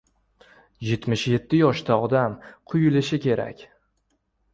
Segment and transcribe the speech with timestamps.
[0.87, 2.39] Yetmish yetti yoshda odam
[2.73, 3.63] quyi-lishi kerak.